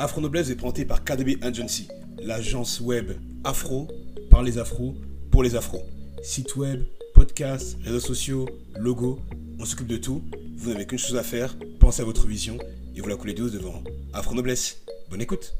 [0.00, 1.88] Afro Noblesse est présenté par KDB Agency,
[2.22, 3.88] l'agence web afro
[4.30, 4.94] par les afros
[5.32, 5.82] pour les afros.
[6.22, 9.18] Site web, podcast, réseaux sociaux, logo,
[9.58, 10.22] on s'occupe de tout.
[10.56, 12.58] Vous n'avez qu'une chose à faire, pensez à votre vision
[12.94, 13.82] et vous la coulez douce devant
[14.12, 14.84] Afro Noblesse.
[15.10, 15.56] Bonne écoute.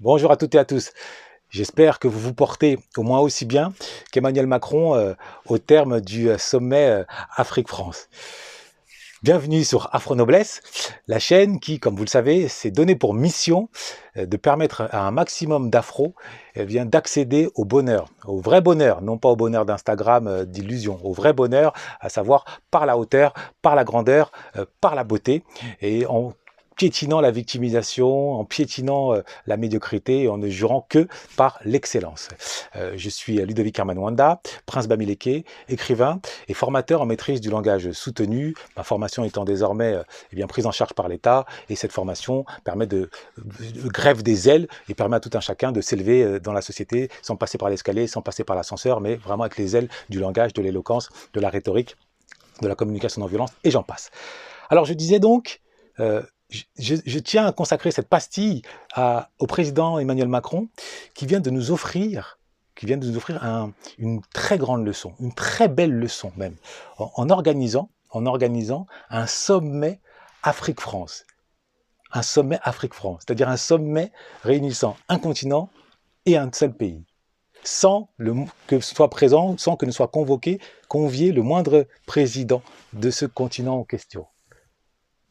[0.00, 0.90] Bonjour à toutes et à tous.
[1.50, 3.74] J'espère que vous vous portez au moins aussi bien
[4.10, 5.12] qu'Emmanuel Macron euh,
[5.44, 7.04] au terme du euh, sommet euh,
[7.36, 8.08] Afrique-France.
[9.22, 10.62] Bienvenue sur Afro Noblesse,
[11.06, 13.68] la chaîne qui, comme vous le savez, s'est donnée pour mission
[14.16, 16.14] euh, de permettre à un maximum d'afro
[16.54, 21.12] eh d'accéder au bonheur, au vrai bonheur, non pas au bonheur d'Instagram euh, d'illusion, au
[21.12, 25.44] vrai bonheur, à savoir par la hauteur, par la grandeur, euh, par la beauté,
[25.82, 26.32] et en
[26.76, 32.28] piétinant la victimisation, en piétinant euh, la médiocrité et en ne jurant que par l'excellence.
[32.76, 38.54] Euh, je suis Ludovic Armanwanda, prince Bamileke, écrivain et formateur en maîtrise du langage soutenu,
[38.76, 40.02] ma formation étant désormais euh,
[40.32, 44.48] eh bien, prise en charge par l'État et cette formation permet de, de, grève des
[44.48, 47.68] ailes et permet à tout un chacun de s'élever dans la société sans passer par
[47.68, 51.40] l'escalier, sans passer par l'ascenseur, mais vraiment avec les ailes du langage, de l'éloquence, de
[51.40, 51.96] la rhétorique,
[52.62, 54.10] de la communication non violence et j'en passe.
[54.70, 55.60] Alors je disais donc,
[56.78, 58.62] je, tiens à consacrer cette pastille
[59.38, 60.68] au président Emmanuel Macron
[61.14, 62.38] qui vient de nous offrir
[62.80, 66.56] qui vient de nous offrir un, une très grande leçon, une très belle leçon même,
[66.96, 70.00] en, en organisant, en organisant un sommet
[70.42, 71.26] Afrique-France.
[72.12, 74.12] Un sommet Afrique-France, c'est-à-dire un sommet
[74.42, 75.68] réunissant un continent
[76.24, 77.04] et un seul pays,
[77.62, 78.34] sans le,
[78.66, 82.62] que soit présent, sans que ne soit convoqué, convié le moindre président
[82.94, 84.26] de ce continent en question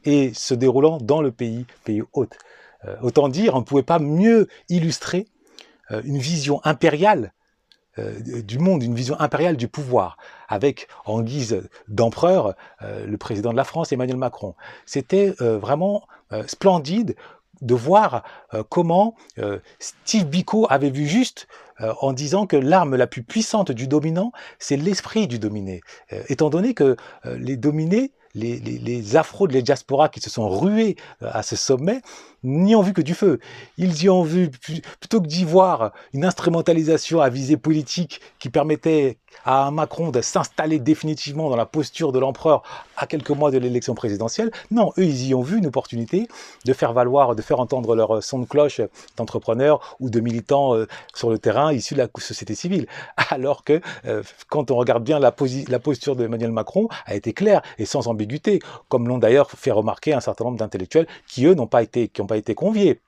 [0.05, 2.38] et se déroulant dans le pays, pays hôte.
[2.86, 5.28] Euh, autant dire, on ne pouvait pas mieux illustrer
[5.91, 7.33] euh, une vision impériale
[7.97, 13.58] euh, du monde, une vision impériale du pouvoir, avec en guise d'empereur le président de
[13.58, 14.56] la France, Emmanuel Macron.
[14.86, 16.08] C'était vraiment
[16.47, 17.16] splendide
[17.61, 18.23] de voir
[18.69, 19.16] comment
[19.80, 21.47] Steve Biko avait vu juste
[21.79, 25.81] en disant que l'arme la plus puissante du dominant, c'est l'esprit du dominé.
[26.29, 30.50] étant donné que les dominés les, les, les afros de la diaspora qui se sont
[30.50, 32.01] rués euh, à ce sommet
[32.44, 33.39] n'y ont vu que du feu.
[33.77, 34.50] Ils y ont vu,
[35.00, 40.79] plutôt que d'y voir une instrumentalisation à visée politique qui permettait à Macron de s'installer
[40.79, 42.63] définitivement dans la posture de l'empereur
[42.97, 46.28] à quelques mois de l'élection présidentielle, non, eux, ils y ont vu une opportunité
[46.66, 48.81] de faire valoir, de faire entendre leur son de cloche
[49.17, 52.88] d'entrepreneurs ou de militants euh, sur le terrain issus de la société civile.
[53.29, 55.33] Alors que, euh, quand on regarde bien la,
[55.67, 60.13] la posture d'Emmanuel Macron, a été claire et sans ambiguïté comme l'ont d'ailleurs fait remarquer
[60.13, 63.01] un certain nombre d'intellectuels qui, eux, n'ont pas été, qui pas été conviés.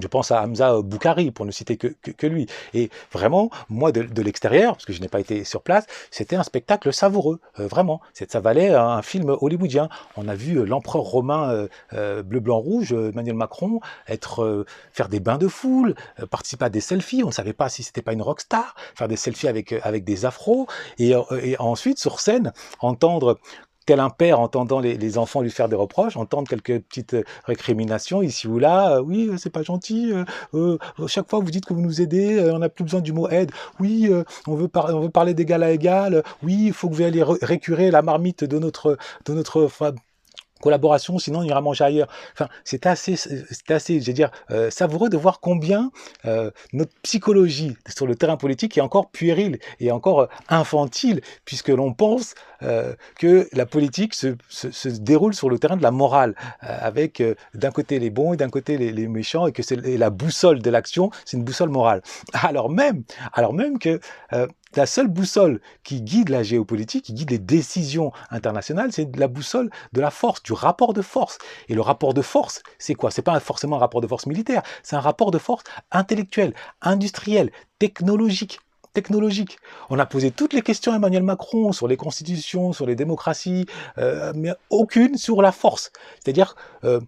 [0.00, 2.46] Je pense à Hamza Boukari, pour ne citer que, lui.
[2.74, 6.42] Et vraiment, moi, de, l'extérieur, parce que je n'ai pas été sur place, c'était un
[6.42, 8.00] spectacle savoureux, euh, vraiment.
[8.12, 9.88] Ça valait un film hollywoodien.
[10.16, 15.08] On a vu euh, l'empereur romain euh, euh, bleu, blanc, rouge, Emmanuel Macron, être faire
[15.08, 15.94] des bains de foule,
[16.30, 17.24] participer à des selfies.
[17.24, 20.24] On ne savait pas si c'était pas une rockstar, faire des selfies avec, avec des
[20.24, 20.66] afros.
[20.98, 23.38] Et, et ensuite, sur scène, entendre
[23.88, 28.46] tel un père entendant les, enfants lui faire des reproches, entendre quelques petites récriminations ici
[28.46, 28.96] ou là.
[28.96, 30.12] Euh, oui, c'est pas gentil.
[30.12, 33.14] Euh, euh, chaque fois vous dites que vous nous aidez, on n'a plus besoin du
[33.14, 33.50] mot aide.
[33.80, 34.10] Oui,
[34.46, 36.22] on veut, on veut parler d'égal à égal.
[36.42, 39.68] Oui, il faut que vous alliez récurer la marmite de notre de notre
[40.60, 42.08] collaboration, sinon on ira manger ailleurs.
[42.32, 45.90] Enfin, c'est assez, c'est assez, je veux dire, euh, savoureux de voir combien
[46.24, 51.68] euh, notre psychologie sur le terrain politique est encore puérile et encore euh, infantile, puisque
[51.68, 55.90] l'on pense euh, que la politique se, se, se, déroule sur le terrain de la
[55.90, 57.22] morale, euh, avec
[57.54, 60.60] d'un côté les bons et d'un côté les, les, méchants, et que c'est la boussole
[60.60, 62.02] de l'action, c'est une boussole morale.
[62.32, 64.00] Alors même, alors même que
[64.76, 69.70] la seule boussole qui guide la géopolitique, qui guide les décisions internationales, c'est la boussole
[69.92, 71.38] de la force, du rapport de force.
[71.68, 73.10] Et le rapport de force, c'est quoi?
[73.10, 77.50] C'est pas forcément un rapport de force militaire, c'est un rapport de force intellectuel, industriel,
[77.78, 78.60] technologique
[78.94, 79.58] technologique.
[79.90, 83.66] On a posé toutes les questions à Emmanuel Macron sur les constitutions, sur les démocraties,
[83.98, 85.92] euh, mais aucune sur la force.
[86.18, 86.98] C'est-à-dire, euh,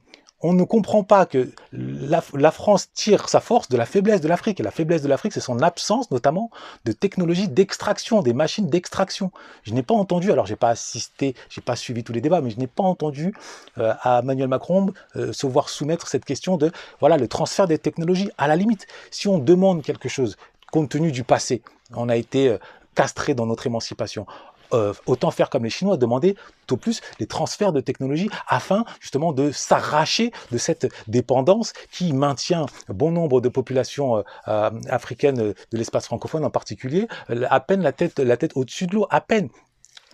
[0.43, 4.61] on ne comprend pas que la, France tire sa force de la faiblesse de l'Afrique.
[4.61, 6.51] Et la faiblesse de l'Afrique, c'est son absence notamment
[6.85, 9.33] de technologie d'extraction, des machines d'extraction.
[9.65, 12.51] Je n'ai pas entendu, alors j'ai pas assisté, j'ai pas suivi tous les débats, mais
[12.51, 13.35] je n'ai pas entendu
[13.79, 17.79] euh, à Emmanuel Macron euh, se voir soumettre cette question de voilà le transfert des
[17.79, 18.31] technologies.
[18.39, 20.37] À la limite, si on demande quelque chose
[20.73, 21.63] compte tenu du passé,
[21.95, 22.59] on a été euh,
[22.95, 24.27] castré dans notre émancipation
[24.73, 26.37] euh, autant faire comme les Chinois, demander
[26.67, 32.13] tout au plus les transferts de technologie afin justement de s'arracher de cette dépendance qui
[32.13, 37.83] maintient bon nombre de populations euh, euh africaines de l'espace francophone en particulier à peine
[37.83, 39.49] la tête, la tête au-dessus de l'eau, à peine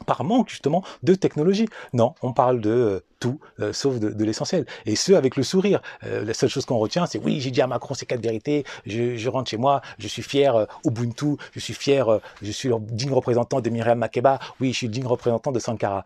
[0.04, 1.68] par manque justement de technologie.
[1.92, 3.40] Non, on parle de tout,
[3.72, 4.66] sauf de, l'essentiel.
[4.84, 5.80] Et ce, avec le sourire.
[6.02, 9.28] la seule chose qu'on retient, c'est oui, j'ai dit à Macron ces quatre vérités, je,
[9.28, 13.60] rentre chez moi, je suis fier Ubuntu, je suis fier, je suis le digne représentant
[13.60, 16.04] de Myriam Makeba, oui, je suis le digne représentant de Sankara.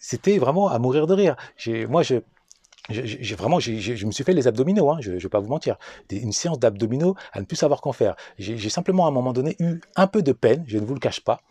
[0.00, 1.36] C'était vraiment à mourir de rire.
[1.88, 2.20] Moi, je,
[2.90, 5.76] j'ai vraiment, je me suis fait les abdominaux, hein, je ne vais pas vous mentir.
[6.10, 8.16] Une séance d'abdominaux à ne plus savoir qu'en faire.
[8.38, 11.00] J'ai simplement à un moment donné eu un peu de peine, je ne vous le
[11.00, 11.42] cache pas,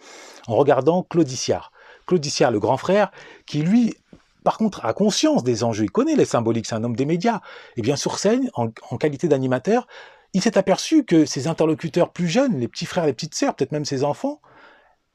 [0.47, 1.71] en regardant Claudiciard.
[2.05, 3.11] Claudiciard, le grand frère,
[3.45, 3.95] qui lui,
[4.43, 7.39] par contre, a conscience des enjeux, il connaît les symboliques, c'est un homme des médias.
[7.77, 9.87] Et bien sur scène, en, en qualité d'animateur,
[10.33, 13.71] il s'est aperçu que ses interlocuteurs plus jeunes, les petits frères, les petites sœurs, peut-être
[13.71, 14.41] même ses enfants,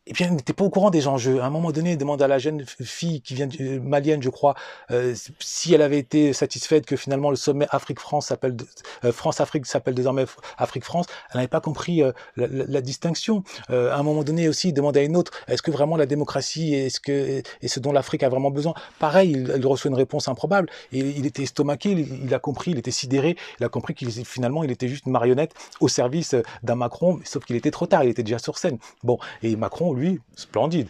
[0.09, 1.41] eh bien, n'était pas au courant des enjeux.
[1.41, 4.31] À un moment donné, il demande à la jeune fille qui vient euh, malienne, je
[4.31, 4.55] crois,
[4.93, 8.57] euh, si elle avait été satisfaite que finalement le sommet Afrique-France s'appelle
[9.05, 10.25] euh, France-Afrique s'appelle désormais
[10.59, 11.07] Afrique-France.
[11.31, 12.03] Elle n'avait pas compris
[12.37, 13.43] la, distinction.
[13.69, 16.75] à un moment donné aussi, il demande à une autre est-ce que vraiment la démocratie
[16.75, 18.75] est ce que est ce dont l'Afrique a vraiment besoin?
[19.01, 21.91] Pareil, il, reçoit une réponse improbable et il était estomaqué.
[21.91, 23.37] Il, a compris, il était sidéré.
[23.59, 27.45] Il a compris qu'il finalement il était juste une marionnette au service d'un Macron, sauf
[27.45, 28.05] qu'il était trop tard.
[28.05, 28.79] Il était déjà sur scène.
[29.03, 30.89] Bon, et Macron lui, splendide,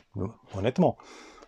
[0.55, 0.97] honnêtement.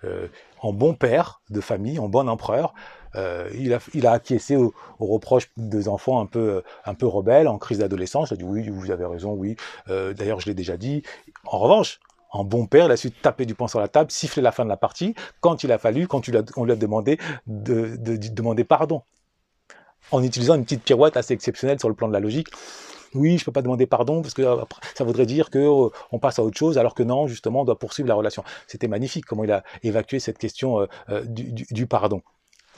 [0.04, 0.28] Euh,
[0.60, 2.74] en bon père de famille, en bon empereur,
[3.16, 6.62] euh, il, a, il, a, acquiescé aux, reproches des enfants un peu,
[7.02, 8.30] rebelles, en crise d'adolescence.
[8.30, 9.56] Il a dit oui, vous avez raison, oui.
[9.88, 11.02] Euh, d'ailleurs, je l'ai déjà dit.
[11.46, 12.00] En revanche,
[12.30, 14.64] en bon père, il a su taper du poing sur la table, siffler la fin
[14.64, 16.22] de la partie, quand il a fallu, quand
[16.56, 19.02] on lui a demandé de, de demander pardon.
[20.10, 22.48] En utilisant une petite pirouette assez exceptionnelle sur le plan de la logique
[23.14, 24.56] oui, je peux pas demander pardon parce que euh,
[24.94, 27.64] ça voudrait dire que euh, on passe à autre chose, alors que non, justement, on
[27.64, 28.44] doit poursuivre la relation.
[28.66, 32.22] C'était magnifique comment il a évacué cette question euh, du, pardon.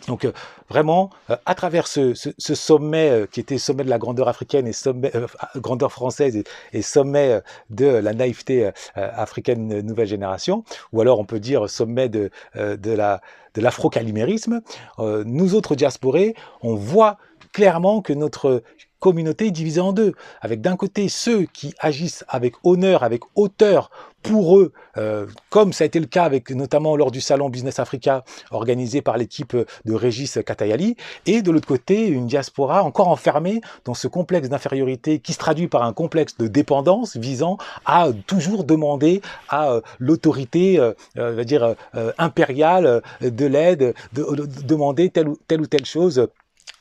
[0.09, 0.27] Donc
[0.71, 1.11] vraiment,
[1.45, 5.13] à travers ce, sommet qui était sommet de la grandeur africaine et sommet
[5.57, 6.43] grandeur française
[6.73, 12.31] et, sommet de la naïveté africaine nouvelle génération, ou alors on peut dire sommet de,
[12.55, 13.21] de la
[13.53, 14.63] de l'afro-calimérisme,
[14.99, 17.19] nous autres diasporés, on voit
[17.53, 18.63] clairement que notre
[19.01, 23.91] communauté divisée en deux, avec d'un côté ceux qui agissent avec honneur, avec hauteur
[24.23, 27.79] pour eux, euh, comme ça a été le cas avec notamment lors du salon Business
[27.79, 33.61] Africa organisé par l'équipe de Régis Katayali, et de l'autre côté une diaspora encore enfermée
[33.85, 37.57] dans ce complexe d'infériorité qui se traduit par un complexe de dépendance visant
[37.87, 41.75] à toujours demander à euh, l'autorité, euh, va dire
[42.19, 44.25] impériale de l'aide, de,
[44.65, 46.29] demander telle ou telle chose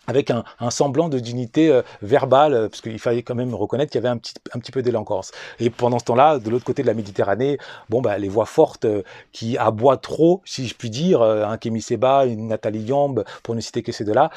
[0.09, 4.01] avec un, semblant de dignité euh, verbale, euh, parce qu'il fallait quand même reconnaître qu'il
[4.01, 4.83] y avait un petit, un petit peu.
[5.59, 7.59] Et pendant ce temps-là, de l'autre côté de la Méditerranée,
[7.89, 11.81] bon, bah, les voix fortes euh, qui aboient trop, si je puis dire, un Kémy
[11.81, 14.31] Seba, une Nathalie Yamb, pour ne citer que ces deux-là,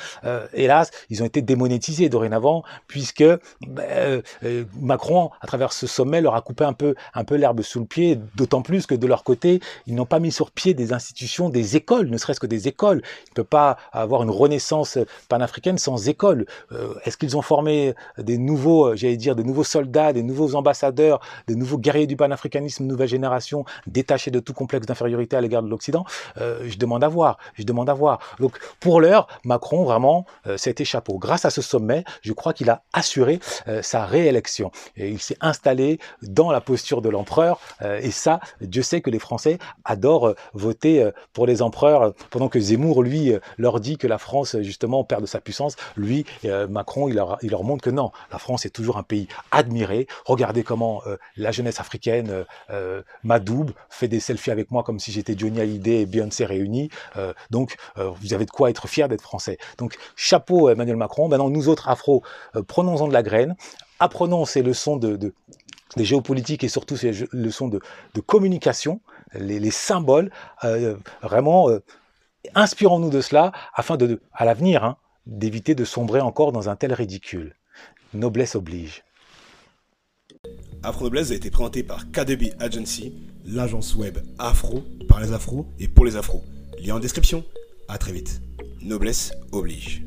[0.52, 3.24] hélas, ils ont été démonétisés dorénavant, puisque
[3.66, 3.82] bah,
[4.78, 7.86] Macron, à travers ce sommet, leur a coupé un peu, un peu l'herbe sous le
[7.86, 11.48] pied, d'autant plus que de leur côté, ils n'ont pas mis sur pied des institutions,
[11.48, 13.02] des écoles, ne serait-ce que des écoles.
[13.28, 14.98] Il ne peut pas avoir une renaissance
[15.28, 16.46] panafricaine sans école.
[16.72, 20.54] Euh, est-ce qu'ils ont formé des nouveaux, euh, j'allais dire, des nouveaux soldats, des nouveaux
[20.54, 25.62] ambassadeurs, des nouveaux guerriers du panafricanisme, nouvelle génération, détachés de tout complexe d'infériorité à l'égard
[25.62, 26.04] de l'Occident?
[26.38, 27.38] Euh, Je demande à voir.
[27.54, 28.18] Je demande à voir.
[28.40, 30.26] Donc, pour l'heure, Macron, vraiment,
[30.56, 31.18] c'était chapeau.
[31.18, 33.40] Grâce à ce sommet, je crois qu'il a assuré
[33.82, 34.70] sa réélection.
[34.96, 37.60] Et il s'est installé dans la posture de l'empereur.
[37.80, 43.02] et ça, Dieu sait que les Français adorent voter pour les empereurs, pendant que Zemmour,
[43.02, 45.51] lui, leur dit que la France, justement, perd de sa puissance
[45.96, 50.06] lui, euh, Macron, il leur, montre que non, la France est toujours un pays admiré.
[50.24, 55.12] Regardez comment euh, la jeunesse africaine euh, m'adoube, fait des selfies avec moi comme si
[55.12, 56.90] j'étais Johnny Hallyday et Beyoncé réunis.
[57.50, 59.58] donc, vous avez de quoi être fier d'être français.
[59.78, 61.28] Donc, chapeau Emmanuel Macron.
[61.28, 62.22] Maintenant, nous autres afro,
[62.66, 63.56] prenons-en de la graine,
[63.98, 65.16] apprenons ces leçons de,
[65.96, 67.80] des géopolitiques et surtout ces leçons de,
[68.14, 69.00] de communication,
[69.34, 70.30] les, symboles,
[71.22, 71.68] vraiment
[72.54, 76.92] inspirons-nous de cela afin de, à l'avenir, hein, d'éviter de sombrer encore dans un tel
[76.92, 77.54] ridicule.
[78.14, 79.04] Noblesse oblige.
[80.82, 83.12] Afro Noblesse a été présenté par KDB Agency,
[83.46, 86.42] l'agence web afro par les afros et pour les afros.
[86.80, 87.44] Lien en description.
[87.88, 88.40] À très vite.
[88.80, 90.02] Noblesse oblige.